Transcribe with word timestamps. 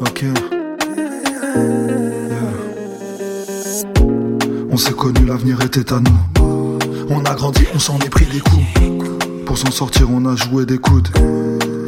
Ok. 0.00 0.24
On 4.70 4.76
s'est 4.76 4.92
connu, 4.92 5.26
l'avenir 5.26 5.60
était 5.60 5.92
à 5.92 6.00
nous. 6.00 6.78
On 7.10 7.22
a 7.24 7.34
grandi, 7.34 7.64
on 7.74 7.78
s'en 7.78 7.98
est 7.98 8.08
pris 8.08 8.24
des 8.26 8.40
coups. 8.40 8.64
Pour 9.44 9.58
s'en 9.58 9.70
sortir, 9.70 10.08
on 10.10 10.24
a 10.26 10.36
joué 10.36 10.64
des 10.64 10.78
coudes. 10.78 11.08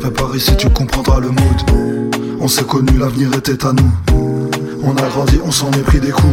Fais 0.03 0.11
par 0.11 0.35
ici, 0.37 0.53
tu 0.59 0.69
comprendras 0.69 1.21
le 1.21 1.29
mood. 1.29 2.41
On 2.41 2.49
s'est 2.49 2.65
connu, 2.65 2.93
l'avenir 2.99 3.33
était 3.35 3.65
à 3.65 3.73
nous. 3.73 3.93
On 4.83 4.95
a 4.97 5.09
grandi, 5.09 5.39
on 5.45 5.51
s'en 5.51 5.71
est 5.73 5.83
pris 5.83 6.01
des 6.01 6.11
coups. 6.11 6.33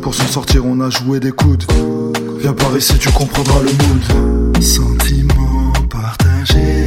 Pour 0.00 0.14
s'en 0.14 0.26
sortir, 0.26 0.64
on 0.64 0.80
a 0.80 0.90
joué 0.90 1.18
des 1.18 1.32
coudes. 1.32 1.64
Viens 2.38 2.52
par 2.52 2.76
ici, 2.76 2.98
tu 3.00 3.10
comprendras 3.10 3.60
le 3.62 3.72
mood. 3.72 4.62
Sentiment 4.62 5.72
partagé. 5.88 6.83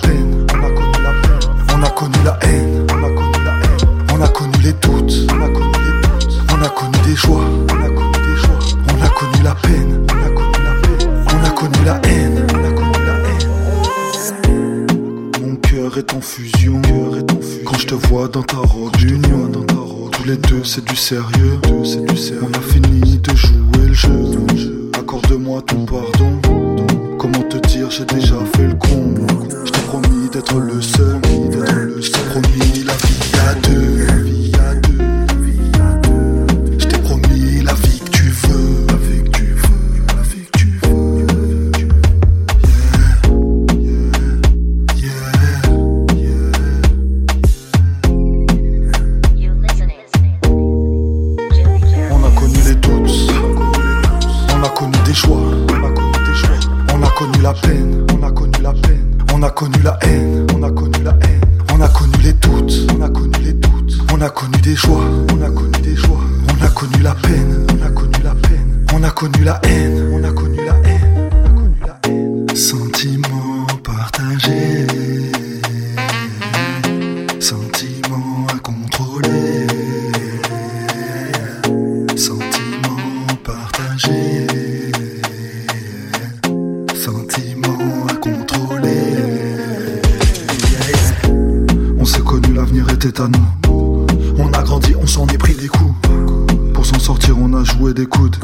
Peine. 0.00 0.46
On 0.52 0.58
a 0.64 0.70
connu 0.70 0.98
la 1.02 1.12
peine. 1.12 1.38
On 1.74 1.82
a 1.82 1.90
connu 1.90 2.18
la 2.24 2.38
haine. 2.42 2.86
On 2.92 3.04
a 3.04 3.10
connu 3.10 3.38
la 3.44 3.52
haine. 3.52 3.78
On 4.12 4.22
a 4.22 4.28
connu 4.28 4.58
les 4.62 4.72
doutes. 4.72 5.16
On 5.30 5.42
a 5.42 5.48
connu 5.48 5.78
les 5.84 5.94
doutes. 6.02 6.34
On 6.50 6.62
a 6.62 6.68
connu 6.68 6.98
des 7.06 7.16
choix. 7.16 7.44
On 7.70 7.80
a 7.84 7.88
connu 7.88 8.12
des 8.12 8.36
choix. 8.40 8.58
On 8.88 9.02
a 9.02 9.08
connu 9.08 9.42
la 9.44 9.54
peine. 9.54 10.06
On 10.10 10.18
a 10.24 10.30
connu 10.30 10.58
la 10.64 10.74
peine. 10.74 11.16
On 11.26 11.44
a 11.44 11.50
connu 11.50 11.84
la 11.84 12.00
haine. 12.08 12.46
On 12.52 12.64
a 12.64 12.70
connu 12.70 13.00
la 13.06 13.14
haine. 14.50 14.86
Mon 15.40 15.56
cœur 15.56 15.98
est 15.98 16.12
en 16.14 16.20
fusion. 16.20 16.80
Quand 17.64 17.78
je 17.78 17.86
te 17.86 17.94
vois 17.94 18.28
dans 18.28 18.42
ta 18.42 18.58
robe 18.58 18.96
d'union, 18.96 19.48
dans 19.48 19.64
ta 19.64 19.74
robe, 19.76 20.10
tous 20.12 20.24
les 20.24 20.36
deux 20.36 20.64
c'est 20.64 20.84
du 20.84 20.96
sérieux. 20.96 21.60
C'est 21.84 22.04
du 22.04 22.16
sérieux. 22.16 22.42
On 22.42 22.52
a 22.56 22.60
fini 22.60 23.18
de 23.18 23.34
jouer 23.34 23.86
le 23.88 23.92
jeu. 23.92 24.90
Accorde-moi 24.98 25.62
ton 25.62 25.84
pardon. 25.84 26.07
J'ai 27.90 28.04
déjà 28.04 28.36
fait 28.54 28.66
le 28.66 28.74
con. 28.74 29.14
Je 29.64 29.72
t'ai 29.72 29.80
promis 29.80 30.28
d'être 30.30 30.58
le 30.58 30.80
seul. 30.80 31.20
Je 31.24 31.96
t'ai 31.96 31.97
la 57.48 57.54
peine, 57.54 58.04
on 58.12 58.22
a 58.22 58.30
connu 58.30 58.62
la 58.62 58.72
peine, 58.72 59.18
on 59.32 59.42
a 59.42 59.50
connu 59.50 59.78
la 59.82 59.98
haine, 60.02 60.46
on 60.54 60.62
a 60.62 60.70
connu 60.70 61.02
la 61.02 61.12
haine, 61.12 61.40
on 61.72 61.80
a 61.80 61.88
connu 61.88 62.16
les 62.22 62.32
doutes, 62.34 62.86
on 62.94 63.00
a 63.00 63.08
connu 63.08 63.38
les 63.42 63.52
doutes, 63.54 63.98
on 64.12 64.20
a 64.20 64.28
connu 64.28 64.58
des 64.60 64.76
choix, 64.76 65.00
on 65.32 65.40
a 65.40 65.48
connu 65.48 65.80
des 65.82 65.96
choix, 65.96 66.20
on 66.50 66.62
a 66.64 66.68
connu 66.68 67.02
la 67.02 67.14
peine, 67.14 67.66
on 67.72 67.86
a 67.86 67.88
connu 67.88 68.22
la 68.22 68.34
peine, 68.34 68.84
on 68.92 69.02
a 69.02 69.10
connu 69.10 69.44
la 69.44 69.60
haine, 69.64 70.07
On 93.20 94.52
a 94.52 94.62
grandi, 94.62 94.94
on 95.00 95.06
s'en 95.06 95.26
est 95.26 95.38
pris 95.38 95.54
des 95.54 95.66
coups. 95.66 95.92
Pour 96.72 96.86
s'en 96.86 97.00
sortir, 97.00 97.36
on 97.36 97.52
a 97.52 97.64
joué 97.64 97.92
des 97.92 98.06
coudes. 98.06 98.36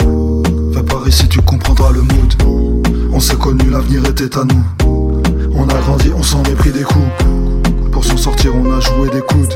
Fais 0.72 0.82
par 0.82 1.06
ici, 1.06 1.28
tu 1.28 1.40
comprendras 1.42 1.92
le 1.92 2.00
mood. 2.02 2.34
On 3.12 3.20
s'est 3.20 3.36
connu, 3.36 3.70
l'avenir 3.70 4.04
était 4.06 4.36
à 4.36 4.42
nous. 4.44 4.64
On 5.54 5.68
a 5.68 5.74
grandi, 5.74 6.10
on 6.16 6.22
s'en 6.24 6.42
est 6.44 6.56
pris 6.56 6.72
des 6.72 6.82
coups. 6.82 7.06
Pour 7.92 8.04
s'en 8.04 8.16
sortir, 8.16 8.52
on 8.56 8.72
a 8.72 8.80
joué 8.80 9.10
des 9.10 9.20
coudes. 9.20 9.54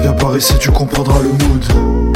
Viens 0.00 0.12
par 0.12 0.36
ici, 0.36 0.52
tu 0.60 0.70
comprendras 0.70 1.20
le 1.22 1.30
mood. 1.30 2.13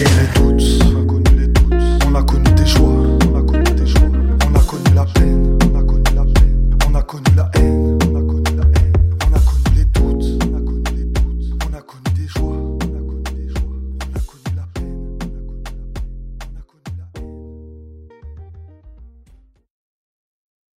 et 0.00 0.04
les 0.04 0.40
doutes. 0.40 0.89